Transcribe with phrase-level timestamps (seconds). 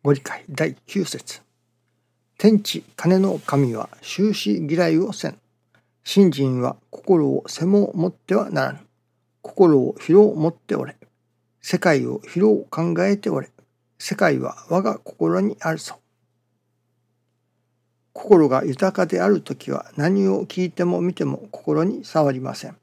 [0.00, 1.42] ご理解第9節
[2.38, 5.36] 天地金の神は終始嫌いをせん。
[6.04, 8.78] 信心は心を背も持ってはならぬ。
[9.42, 10.94] 心を広を持っておれ。
[11.60, 13.50] 世界を広を考えておれ。
[13.98, 15.98] 世界は我が心にあるぞ。
[18.12, 22.76] 心が豊かである時は何を聞いても見ても心に触りません。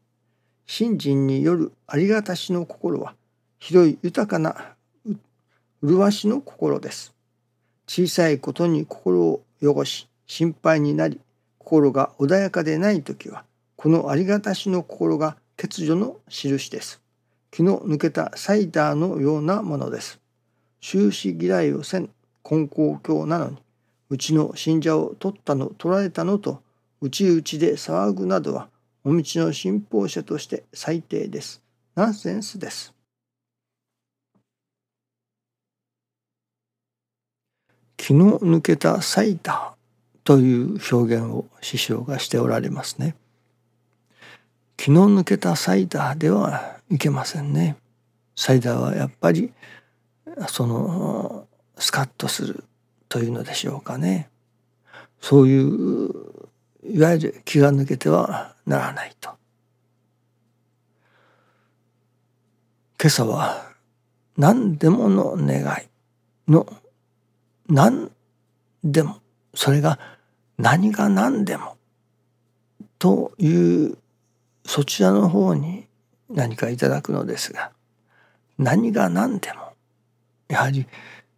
[0.68, 3.16] 信心によるありがたしの心は
[3.58, 4.75] 広い豊かな
[5.82, 7.13] 麗しの心です。
[7.88, 11.20] 小さいことに心を汚し心配になり
[11.59, 13.44] 心が穏やかでない時は
[13.76, 17.02] このありがたしの心が欠如の印です。
[17.52, 20.20] 気の抜けたサイダーのようなものです。
[20.81, 22.09] 終始嫌いをせん
[22.50, 23.58] 根高教なのに
[24.09, 26.62] うちの信者を取ったの取られたのと
[27.02, 28.70] 内々で騒ぐなどは
[29.03, 31.62] お道の信奉者として最低です。
[31.95, 32.95] ナンセンスです。
[38.06, 43.16] 気の抜けたサイダーという表現を師匠がしておられますね。
[44.78, 47.78] 気の抜けたサイダーではいけませんね。
[48.36, 49.52] サイダーはやっぱり
[50.50, 51.48] その
[51.80, 52.64] スカッとする
[53.09, 54.30] というのでしょうかね。
[55.20, 56.11] そういう
[56.83, 59.31] いわゆる気が抜けてはならないと。
[63.02, 63.72] 今朝は
[64.38, 66.67] 何でもの願いの
[67.67, 68.11] 何
[68.83, 69.17] でも
[69.53, 69.99] それが
[70.58, 71.77] 何が何でも
[72.99, 73.97] という
[74.66, 75.88] そちらの方に
[76.30, 77.71] 何かいただくのですが
[78.58, 79.73] 何が何でも
[80.47, 80.86] やはり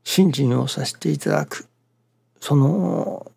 [0.03, 1.67] 信心をさせていただく
[2.39, 3.31] その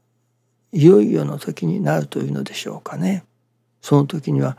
[0.72, 3.24] いよいよの時になるというのでしょうかね
[3.80, 4.56] その時には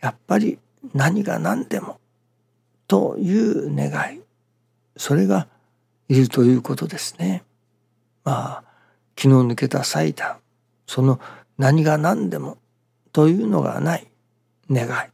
[0.00, 0.58] やっぱり
[0.92, 1.98] 何が何でも
[2.86, 4.20] という願い
[4.96, 5.48] それが
[6.08, 7.42] いるということですね。
[8.24, 8.64] まあ
[9.14, 10.36] 気の抜けた祭壇
[10.86, 11.20] その
[11.58, 12.58] 何が何でも
[13.12, 14.06] というのがない
[14.70, 15.10] 願い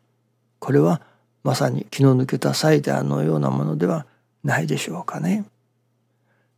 [0.58, 1.00] これは
[1.42, 4.06] まさに気の抜けた祭壇のようなものでは
[4.44, 5.44] ないでしょうかね。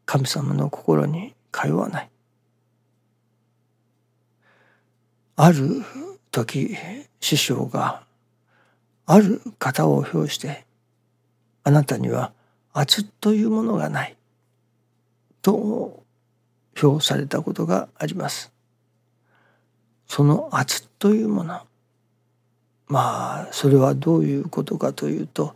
[0.04, 2.10] 神様の心に通わない。
[5.36, 5.82] ある
[6.30, 6.76] 時
[7.20, 8.02] 師匠が
[9.06, 10.66] ある方を表して
[11.64, 12.32] あなたには
[12.72, 14.16] 圧というものがない
[15.40, 16.01] と
[16.82, 18.53] 表されたことがあります。
[20.06, 21.60] その圧というもの
[22.87, 25.54] まあそれはどういうことかというと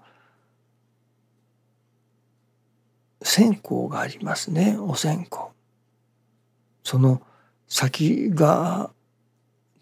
[3.21, 5.49] 線香がありますねお線香。
[6.83, 7.21] その
[7.69, 8.91] 先が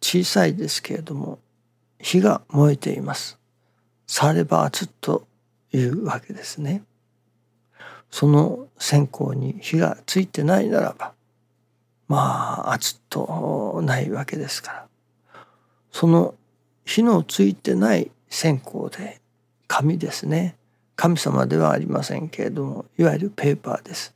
[0.01, 1.39] 小さいですけれども
[2.01, 3.39] 火が燃えています。
[4.07, 5.27] されば熱と
[5.73, 6.83] いうわけですね。
[8.11, 11.13] その線香に火がついてないならば
[12.09, 14.87] まあ熱とないわけですから。
[15.91, 16.35] その
[16.85, 19.21] 火のついてない線香で
[19.69, 20.57] 紙ですね。
[20.97, 24.15] 神様ではありませんけれどもいわゆるペーパーです。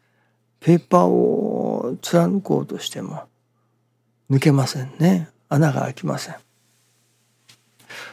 [0.61, 3.25] ペーパーを貫こうとしても
[4.31, 5.31] 抜けませんね。
[5.49, 6.37] 穴が開きません。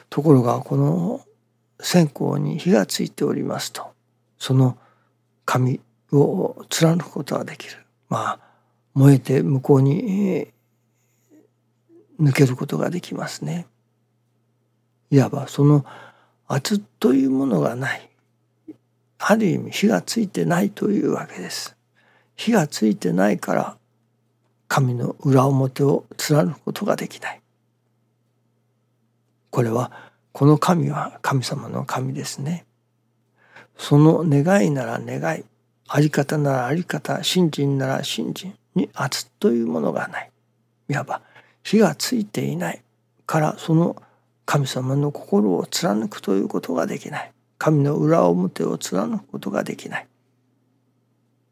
[0.09, 1.21] ところがこの
[1.79, 3.91] 線香に火がついておりますと
[4.37, 4.77] その
[5.43, 5.81] 紙
[6.11, 7.73] を貫くことができる。
[8.09, 8.39] まあ
[8.95, 10.47] 燃えて向こうに
[12.19, 13.67] 抜けることができますね。
[15.11, 15.85] いわばその
[16.47, 18.09] 圧というものがない
[19.19, 21.75] ある意味火がついてないというわけです。
[22.35, 23.77] 火がついてないから
[24.67, 27.41] 神の裏表を貫くことができない。
[29.51, 29.91] これは
[30.31, 32.65] この神は神様の神ですね。
[33.77, 35.43] その願いなら願い
[35.87, 40.31] あり方ならあり方信心なら信心に圧というものがない。
[40.89, 41.21] いわば
[41.63, 42.81] 火がついていない。
[43.25, 43.95] からその
[44.45, 47.31] 神様の心を貫くということができない。
[47.57, 50.07] 神の裏表を貫くことができない。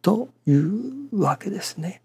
[0.01, 2.01] というわけですね。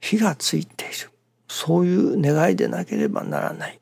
[0.00, 1.10] 火がついている。
[1.48, 3.80] そういう願いでなければならない。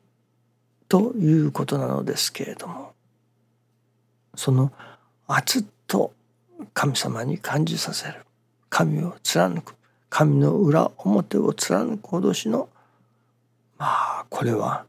[0.89, 2.93] ということなのですけれども。
[4.35, 4.71] その
[5.27, 6.13] 圧と
[6.73, 8.25] 神様に感じさせる。
[8.71, 9.75] 神を貫く
[10.09, 12.69] 神の裏表を貫く脅しの
[13.77, 13.85] ま
[14.21, 14.85] あこれは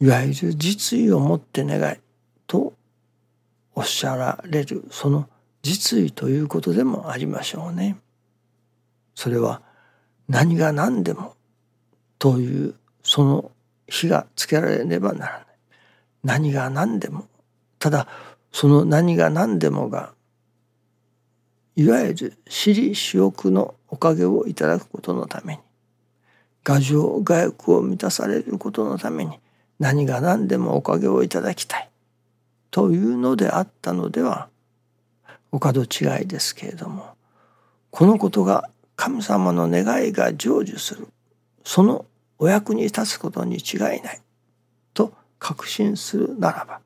[0.00, 1.96] いわゆる実意を持って願い
[2.46, 2.72] と
[3.74, 5.28] おっしゃられるその
[5.62, 7.96] 実意ということでもありましょうね。
[9.14, 9.62] それは
[10.28, 11.34] 何が何でも
[12.18, 13.50] というその
[13.86, 15.46] 火がつけられねばならない。
[16.24, 17.26] 何が何でも
[17.78, 18.08] ただ
[18.50, 20.14] その何が何でもが
[21.76, 25.60] いわゆる私利私欲のおかげをいただくことのために
[26.64, 29.38] 牙城牙欲を満たされることのために
[29.78, 31.90] 何が何でもおかげをいただきたい。
[32.70, 34.48] というのであったのでは
[35.52, 37.14] お門違いですけれども
[37.90, 41.08] このことが神様の願いが成就する。
[41.62, 42.06] その
[42.38, 44.20] お役に立つことに違いない。
[44.94, 46.80] と確信するならば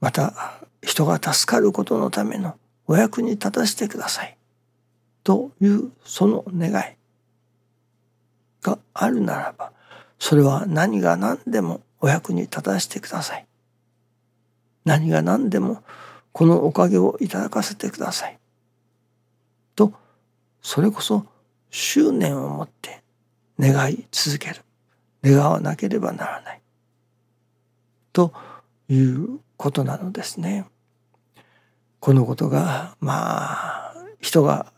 [0.00, 0.32] また
[0.82, 2.56] 人が助かることのための
[2.92, 4.36] お役に立たせてください。
[5.24, 6.96] というその願い
[8.60, 9.72] があるならば
[10.18, 13.46] それは何が何でもお役に立たせてください。
[14.84, 15.82] 何が何でも
[16.32, 18.38] このおかげをいただかせてください。
[19.74, 19.94] と
[20.60, 21.24] それこそ
[21.70, 23.02] 執念を持って
[23.58, 24.56] 願い続ける。
[25.24, 26.60] 願わなければならない。
[28.12, 28.34] と
[28.90, 30.66] いうことなのですね。
[32.02, 34.72] このことがまあ人が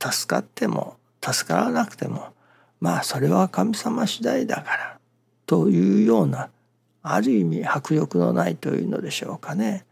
[0.00, 2.28] 助かっても助からなくても
[2.80, 4.98] まあそれは神様次第だから
[5.44, 6.48] というような
[7.02, 9.84] ある意味迫力のないというのでしょうかね。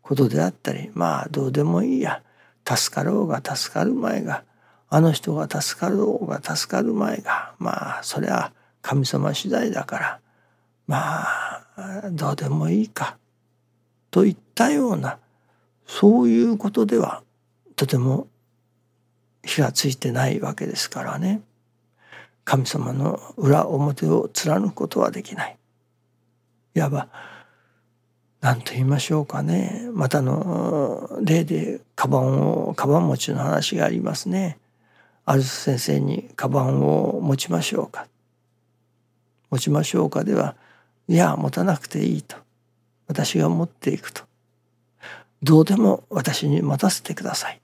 [0.00, 2.22] ことであったりまあどうでもいいや。
[2.64, 4.44] 助かろうが助かる前が
[4.88, 10.20] あの人が助かろうが助かる前がまあそれは神様次第だから
[10.86, 13.16] まあどうでもいいか
[14.12, 15.18] といったような
[15.88, 17.22] そういうことでは
[17.74, 18.28] とても
[19.42, 21.40] 火がついてないわけですからね。
[22.44, 25.56] 神様の裏表を貫くことはできない。
[26.74, 27.08] いわば
[28.40, 29.88] 何と言いましょうかね。
[29.92, 34.58] またの例でカバンをカバン持ちの話がありますね。
[35.24, 38.06] ある先生にカバンを持ちましょうか。
[39.50, 40.54] 持ちましょうかでは
[41.08, 42.36] いや持たなくていいと。
[43.06, 44.27] 私が持っていくと。
[45.42, 47.60] どうでも私に待たせてください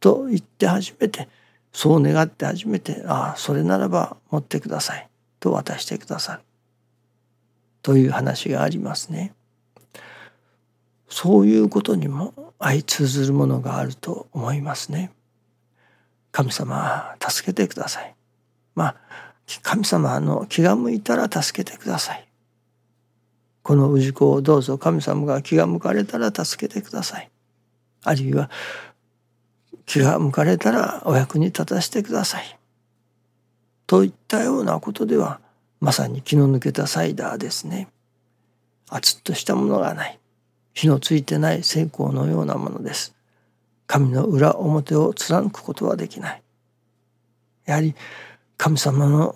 [0.00, 1.28] と言って初めて
[1.72, 5.08] そう願って初めてああそれならば持ってください
[5.40, 6.42] と渡してくださる
[7.82, 9.32] という話がありますね。
[11.08, 15.12] そういうことにも相通ずるものがあると思いますね。
[16.32, 18.14] 神様助けてください。
[18.74, 18.96] まあ
[19.62, 22.25] 神様の気が向いたら助けてください。
[23.66, 27.28] この氏子をどうぞ神様が気が向かれたら助けてください。
[28.04, 28.48] あるいは
[29.86, 32.58] 気が向かれたらお役に立たせてください。
[33.88, 35.40] といったようなことでは
[35.80, 37.88] まさに気の抜けたサイダーですね。
[38.88, 40.20] 熱っとしたものがない。
[40.72, 43.16] 火のついてない成功のようなものです。
[43.88, 46.42] 神の裏表を貫くことはできない。
[47.64, 47.96] やはり
[48.58, 49.34] 神様の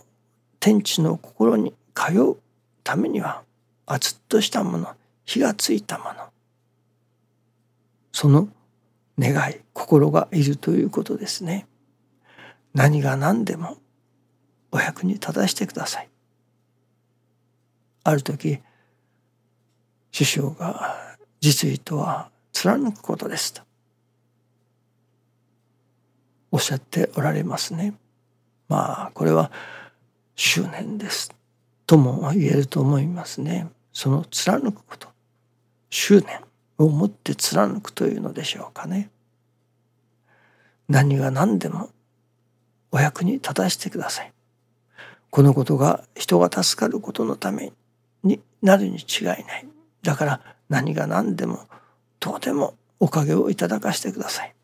[0.61, 2.37] 天地の心に通う
[2.85, 3.43] ためには
[3.93, 4.95] 熱っとしたもの
[5.25, 6.13] 火がついたもの。
[8.13, 8.49] その
[9.19, 11.67] 願い心がいるということですね。
[12.73, 13.79] 何が何でも
[14.71, 16.09] お役に立たしてください。
[18.05, 18.61] ある時
[20.13, 23.63] 師匠が実意とは貫くことですと。
[26.53, 27.95] おっしゃっておられますね。
[28.69, 29.51] まあこれは
[30.37, 31.35] 執念です。
[31.87, 33.69] とも言えると思いますね。
[33.93, 35.09] その貫くこと
[35.91, 36.41] 執念
[36.79, 39.11] を持って貫くというのでしょうかね。
[40.89, 41.91] 何が何でも
[42.93, 44.33] お役に立たせてください。
[45.31, 47.73] このことが人が助かることのため
[48.25, 49.67] になるに違いない。
[50.03, 51.67] だから何が何でも
[52.19, 54.55] どうでもおかげをいただかしてください。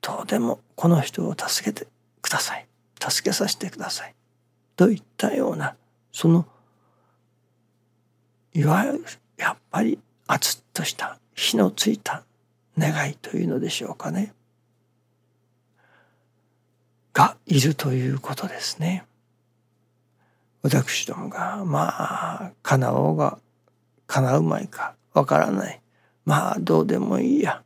[0.00, 1.88] どうでもこの人を助けて
[2.22, 2.66] ください。
[3.00, 4.14] 助けさせてください。
[4.76, 5.76] といったような
[6.12, 6.46] その
[8.54, 9.04] いわゆる
[9.36, 12.22] やっぱり熱っとした火のついた
[12.78, 14.32] 願いというのでしょうかね
[17.12, 19.04] がいるということですね。
[20.62, 23.38] 私どもがまあ叶おうが
[24.06, 25.80] 叶うまいかわからない
[26.24, 27.62] まあどうでもいいや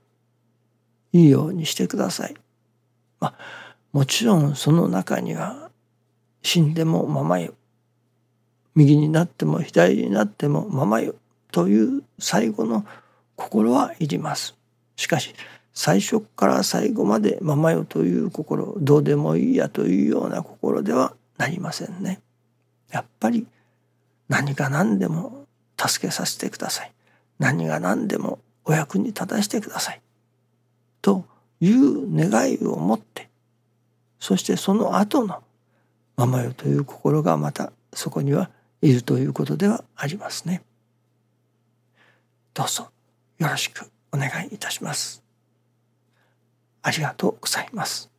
[1.12, 2.34] いいようにしてください。
[3.20, 3.34] まあ
[3.92, 5.70] もちろんその中には
[6.42, 7.54] 死んでもままよ
[8.74, 11.14] 右になっても左になってもままよ
[11.50, 12.84] という最後の
[13.36, 14.56] 心はいります。
[14.96, 15.34] しかし
[15.72, 22.20] 最初から最後までままよという心どうでもいいやというような心ではなりませんね。
[22.90, 23.46] やっぱり
[24.28, 25.46] 何が何でも
[25.78, 26.92] 助けさせてください。
[27.38, 30.00] 何が何でもお役に立たせてください。
[31.00, 31.24] と
[31.60, 33.28] いう願いを持って
[34.18, 35.42] そしてその後の
[36.16, 38.50] ままよという心がまたそこには
[38.82, 40.62] いるということではありますね。
[42.54, 42.90] どうぞ
[43.38, 45.22] よろしくお願いいたします。
[46.82, 48.10] ありがとうございます。